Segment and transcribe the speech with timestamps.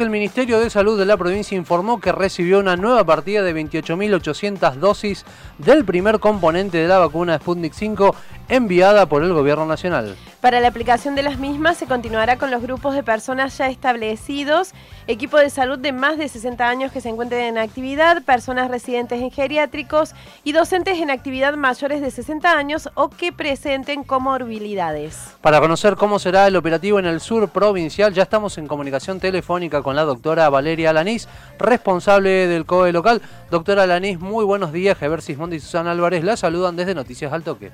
[0.00, 4.74] El Ministerio de Salud de la provincia informó que recibió una nueva partida de 28.800
[4.74, 5.24] dosis
[5.58, 8.14] del primer componente de la vacuna Sputnik 5
[8.48, 10.16] enviada por el Gobierno Nacional.
[10.40, 14.72] Para la aplicación de las mismas se continuará con los grupos de personas ya establecidos,
[15.08, 19.20] equipo de salud de más de 60 años que se encuentren en actividad, personas residentes
[19.20, 25.36] en geriátricos y docentes en actividad mayores de 60 años o que presenten comorbilidades.
[25.40, 29.82] Para conocer cómo será el operativo en el sur provincial, ya estamos en comunicación telefónica
[29.82, 31.28] con la doctora Valeria Alanís,
[31.58, 33.22] responsable del COE local.
[33.50, 34.98] Doctora Alanís, muy buenos días.
[34.98, 37.72] Javier Sismondi y Susana Álvarez la saludan desde Noticias al Toque.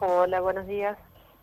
[0.00, 0.98] Hola, buenos días.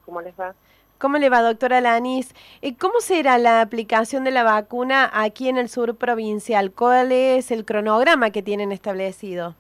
[0.05, 0.53] ¿Cómo les va?
[0.99, 2.35] ¿Cómo le va, doctora Lanis?
[2.61, 6.73] Eh, ¿Cómo será la aplicación de la vacuna aquí en el sur provincial?
[6.73, 9.55] ¿Cuál es el cronograma que tienen establecido?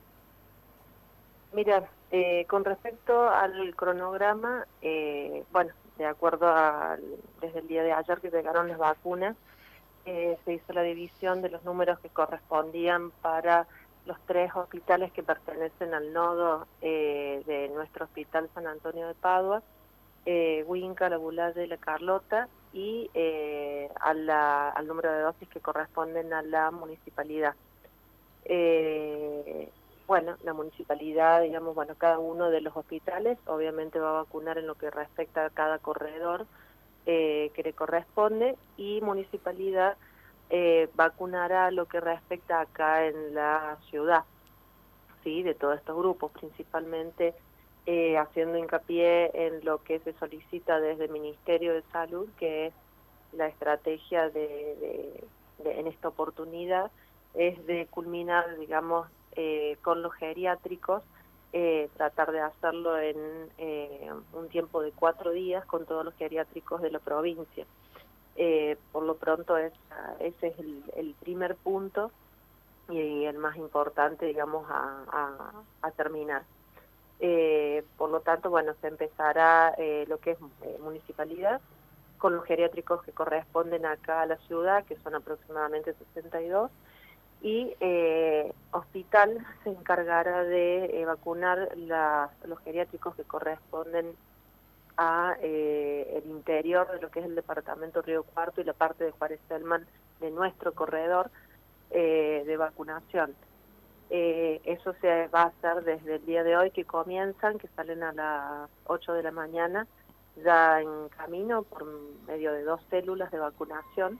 [1.53, 6.97] Mira, eh, con respecto al cronograma, eh, bueno, de acuerdo a
[7.39, 9.37] desde el día de ayer que llegaron las vacunas,
[10.05, 13.67] se hizo la división de los números que correspondían para
[14.05, 19.61] los tres hospitales que pertenecen al nodo eh, de nuestro hospital San Antonio de Padua,
[20.25, 26.33] eh, Huinca, La Bulaya y La Carlota, y eh, al número de dosis que corresponden
[26.33, 27.55] a la municipalidad.
[28.45, 29.69] Eh,
[30.07, 34.65] bueno, la municipalidad, digamos, bueno, cada uno de los hospitales obviamente va a vacunar en
[34.65, 36.47] lo que respecta a cada corredor
[37.05, 39.97] que le corresponde y municipalidad
[40.51, 44.23] eh, vacunará lo que respecta acá en la ciudad,
[45.23, 47.35] sí, de todos estos grupos, principalmente
[47.85, 52.73] eh, haciendo hincapié en lo que se solicita desde el Ministerio de Salud, que es
[53.33, 55.23] la estrategia de,
[55.63, 56.89] en esta oportunidad,
[57.35, 61.03] es de culminar, digamos, eh, con los geriátricos,
[61.53, 63.17] eh, tratar de hacerlo en
[64.33, 67.65] un tiempo de cuatro días con todos los geriátricos de la provincia.
[68.41, 69.73] Eh, por lo pronto es,
[70.21, 70.59] ese es
[70.95, 72.09] el, primer punto
[72.87, 76.43] y el más importante, digamos, a, terminar.
[77.19, 80.37] Eh, por lo tanto, bueno, se empezará eh, lo que es
[80.79, 81.59] municipalidad
[82.17, 86.71] con los geriátricos que corresponden acá a la ciudad, que son aproximadamente 62,
[87.41, 87.73] y
[88.71, 94.15] hospital se encargará de vacunar los geriátricos que corresponden
[94.99, 99.05] a eh, el interior de lo que es el departamento Río Cuarto y la parte
[99.05, 99.87] de Juárez Selman
[100.19, 101.31] de nuestro corredor
[101.89, 103.33] eh, de vacunación.
[104.09, 108.03] Eh, eso se va a hacer desde el día de hoy que comienzan, que salen
[108.03, 109.87] a las 8 de la mañana,
[110.43, 111.85] ya en camino por
[112.27, 114.19] medio de dos células de vacunación,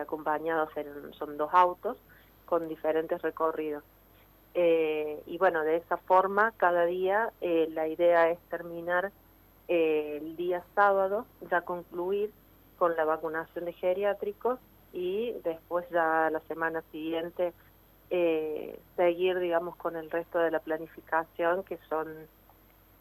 [0.00, 1.96] acompañados en, son dos autos
[2.46, 3.82] con diferentes recorridos.
[4.54, 9.12] y bueno, de esa forma, cada día la idea es terminar
[9.68, 12.32] el día sábado ya concluir
[12.78, 14.58] con la vacunación de geriátricos
[14.92, 17.52] y después ya la semana siguiente
[18.10, 22.08] eh, seguir, digamos, con el resto de la planificación, que son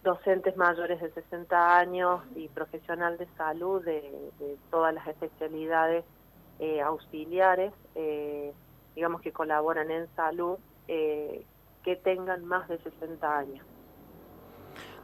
[0.03, 4.29] docentes mayores de 60 años y profesional de salud de,
[4.69, 6.03] todas las especialidades
[6.59, 8.53] eh, auxiliares, eh,
[8.95, 10.57] digamos, que colaboran en salud,
[10.87, 13.65] que tengan más de 60 años.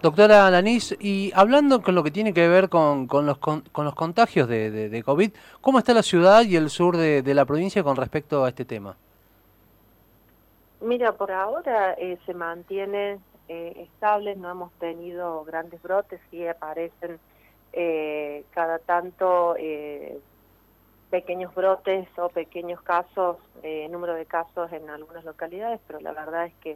[0.04, 4.50] Doctora Alanis, y hablando con lo que tiene que ver con, los, con, los contagios
[4.50, 5.32] de, COVID,
[5.62, 8.98] ¿cómo está la ciudad y el sur de, la provincia con respecto a este tema?
[10.82, 17.18] Mira, por ahora eh, se mantiene eh, estable, no hemos tenido grandes brotes, sí aparecen
[17.72, 20.20] eh, cada tanto eh,
[21.14, 23.38] pequeños brotes o pequeños casos,
[23.92, 26.76] número de casos en algunas localidades, pero la verdad es que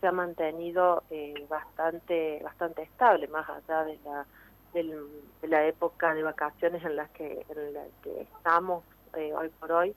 [0.00, 4.26] se ha mantenido eh, bastante bastante estable más allá de la
[4.72, 8.82] de la época de vacaciones en las que en la que estamos
[9.14, 9.94] eh, hoy por hoy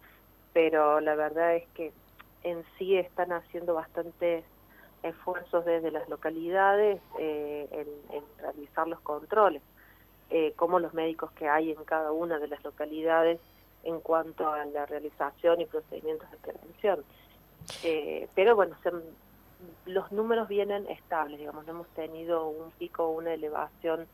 [0.52, 1.94] pero la verdad es que
[2.44, 4.44] en sí están haciendo bastantes
[5.04, 7.68] esfuerzos desde las localidades eh,
[8.12, 9.62] en, realizar los controles
[10.58, 13.40] como los médicos que hay en cada una de las localidades
[13.84, 17.04] en cuanto a la realización y procedimientos de prevención
[18.36, 18.92] pero bueno se
[19.86, 24.08] los números vienen estables, digamos, no hemos tenido un pico o una elevación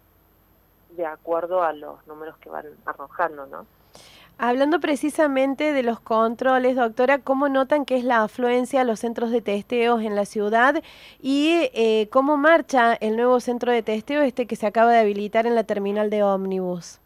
[0.91, 3.65] de acuerdo a los números que van arrojando, ¿no?
[4.37, 9.31] Hablando precisamente de los controles, doctora, ¿cómo notan que es la afluencia a los centros
[9.31, 10.83] de testeos en la ciudad
[11.21, 15.47] y eh, cómo marcha el nuevo centro de testeo, este que se acaba de habilitar
[15.47, 16.99] en la terminal de ómnibus?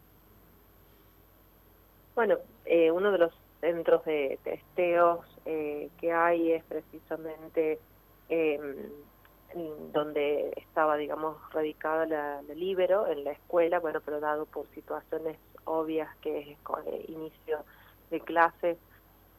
[2.16, 7.78] Bueno, eh, uno de los centros de testeos eh, que hay es precisamente
[8.28, 8.58] eh,
[9.92, 15.36] donde estaba, digamos, radicada la, la, libero en la escuela, bueno, pero dado por situaciones
[15.64, 17.64] obvias que es con el inicio
[18.10, 18.78] de clases,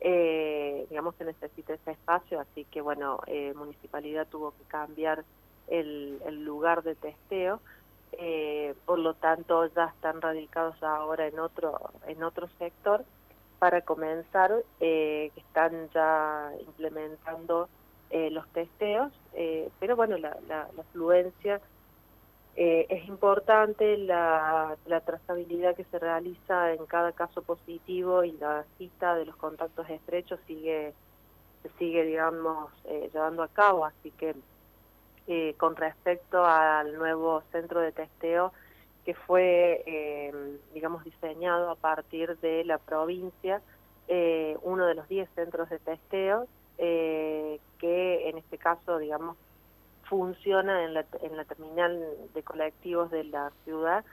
[0.01, 5.23] eh, digamos, se necesita ese espacio, así que, bueno, eh, Municipalidad tuvo que cambiar
[5.67, 7.61] el, el lugar de testeo,
[8.13, 13.03] eh, por lo tanto ya están radicados ahora en otro, en otro sector,
[13.59, 17.69] para comenzar, eh, están ya implementando
[18.09, 21.61] eh, los testeos, eh, pero bueno, la, la, la afluencia
[22.57, 28.65] eh, es importante, la, la, trazabilidad que se realiza en cada caso positivo y la
[28.77, 30.93] cita de los contactos estrechos sigue,
[31.79, 32.69] sigue, digamos,
[33.13, 34.35] llevando a cabo, así que
[35.27, 38.51] eh, con respecto al nuevo centro de testeo
[39.05, 43.61] que fue, eh, digamos, diseñado a partir de la provincia,
[44.07, 46.47] eh, uno de los 10 centros de testeo,
[46.77, 49.37] eh, que en este caso, digamos,
[50.03, 52.03] funciona en la, en la terminal
[52.33, 54.03] de colectivos de la ciudad.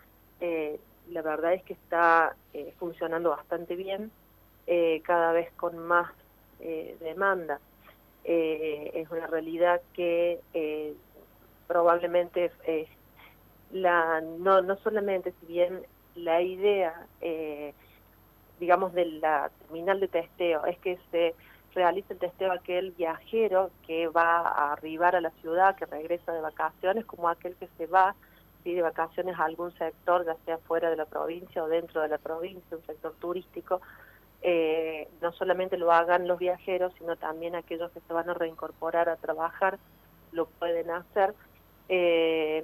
[0.40, 0.78] Eh,
[1.10, 2.36] la verdad es que está
[2.78, 4.10] funcionando bastante bien,
[5.04, 6.10] cada vez con más
[7.00, 7.60] demanda.
[8.24, 10.94] Eh, es una realidad que eh,
[11.66, 12.86] probablemente eh,
[13.72, 15.82] la, no, no solamente, si bien
[16.14, 17.72] la idea, eh,
[18.58, 21.34] digamos, de la terminal de testeo es que se
[21.74, 26.40] realice el testeo aquel viajero que va a arribar a la ciudad, que regresa de
[26.40, 28.14] vacaciones, como aquel que se va
[28.64, 28.74] ¿sí?
[28.74, 32.18] de vacaciones a algún sector, ya sea fuera de la provincia o dentro de la
[32.18, 33.80] provincia, un sector turístico,
[34.42, 39.08] eh, no solamente lo hagan los viajeros, sino también aquellos que se van a reincorporar
[39.08, 39.78] a trabajar,
[40.32, 41.34] lo pueden hacer.
[41.88, 42.62] Eh,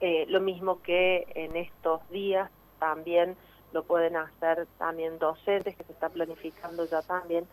[0.00, 3.36] eh, lo mismo que en estos días también
[3.72, 7.46] lo pueden hacer también docentes, que se está planificando ya también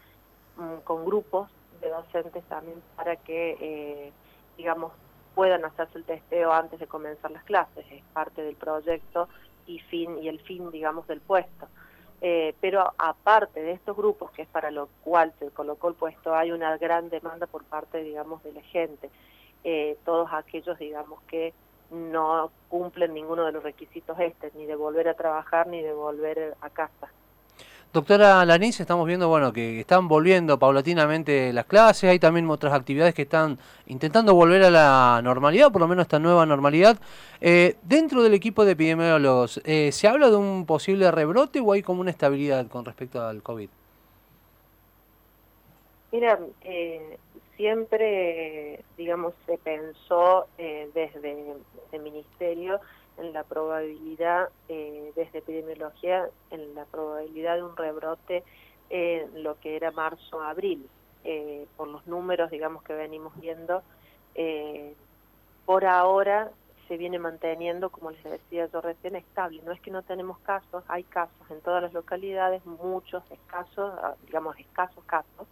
[0.56, 1.50] mm, con grupos
[1.82, 4.12] de docentes también para que,
[4.56, 4.94] digamos,
[5.34, 7.86] puedan hacerse el testeo antes de comenzar las clases.
[7.90, 9.28] Es parte del proyecto
[9.66, 11.68] y fin y el fin, digamos, del puesto.
[12.22, 16.36] Eh, pero aparte de estos grupos, que es para lo cual se colocó el puesto,
[16.36, 19.10] hay una gran demanda por parte, digamos, de la gente.
[19.64, 21.54] Eh, todos aquellos, digamos, que
[21.90, 26.56] no cumplen ninguno de los requisitos este, ni de volver a trabajar ni de volver
[26.62, 27.12] a casa.
[27.94, 33.14] Doctora Lanís, estamos viendo bueno que están volviendo paulatinamente las clases, hay también otras actividades
[33.14, 36.98] que están intentando volver a la normalidad, por lo menos esta nueva normalidad.
[37.42, 41.82] Eh, dentro del equipo de epidemiólogos, eh, ¿se habla de un posible rebrote o hay
[41.82, 43.68] como una estabilidad con respecto al COVID?
[46.14, 47.18] Mira, eh,
[47.58, 51.56] siempre, digamos, se pensó eh, desde
[51.92, 52.80] el Ministerio
[53.18, 58.44] en la probabilidad, eh, desde epidemiología, en la probabilidad de un rebrote
[58.90, 60.90] en lo que era marzo-abril.
[61.24, 63.84] Eh, por los números, digamos, que venimos viendo,
[64.34, 64.96] eh,
[65.66, 66.52] por ahora
[66.88, 69.62] se viene manteniendo, como les decía yo recién, estable.
[69.64, 74.16] No es que no tenemos casos, hay casos en todas las localidades, muchos escasos, ah,
[74.26, 75.48] digamos, escasos casos,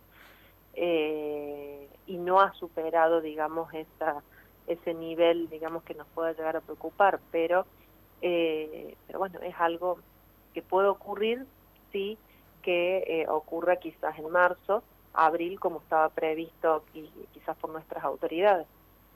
[0.73, 4.21] eh, y no ha superado, digamos, esa
[4.69, 7.66] ese nivel, digamos, que nos pueda llegar a preocupar, pero,
[8.21, 10.00] eh, pero bueno, es algo
[10.54, 11.45] que puede ocurrir,
[11.92, 12.18] sí,
[12.62, 14.83] que eh, ocurra quizás en marzo,
[15.13, 16.83] abril, como estaba previsto
[17.33, 18.68] quizás por nuestras autoridades.